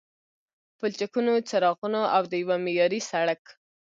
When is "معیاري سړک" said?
2.65-3.43